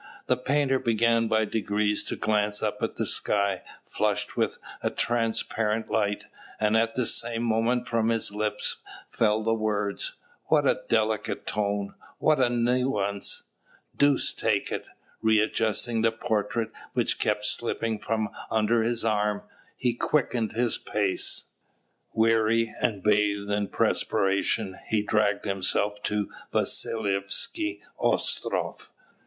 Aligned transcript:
The 0.25 0.35
painter 0.35 0.79
began 0.79 1.27
by 1.27 1.45
degrees 1.45 2.03
to 2.05 2.15
glance 2.15 2.63
up 2.63 2.81
at 2.81 2.95
the 2.95 3.05
sky, 3.05 3.61
flushed 3.85 4.35
with 4.35 4.57
a 4.81 4.89
transparent 4.89 5.91
light; 5.91 6.25
and 6.59 6.75
at 6.75 6.95
the 6.95 7.05
same 7.05 7.43
moment 7.43 7.87
from 7.87 8.09
his 8.09 8.31
mouth 8.31 8.77
fell 9.11 9.43
the 9.43 9.53
words, 9.53 10.15
"What 10.45 10.65
a 10.65 10.81
delicate 10.89 11.45
tone! 11.45 11.93
What 12.17 12.39
a 12.39 12.49
nuisance! 12.49 13.43
Deuce 13.95 14.33
take 14.33 14.71
it!" 14.71 14.85
Re 15.21 15.39
adjusting 15.39 16.01
the 16.01 16.11
portrait, 16.11 16.71
which 16.93 17.19
kept 17.19 17.45
slipping 17.45 17.99
from 17.99 18.29
under 18.49 18.81
his 18.81 19.05
arm, 19.05 19.43
he 19.77 19.93
quickened 19.93 20.53
his 20.53 20.79
pace. 20.79 21.51
Weary 22.11 22.73
and 22.81 23.03
bathed 23.03 23.51
in 23.51 23.67
perspiration, 23.67 24.79
he 24.87 25.03
dragged 25.03 25.45
himself 25.45 26.01
to 26.05 26.27
Vasilievsky 26.51 27.81
Ostroff. 27.99 28.89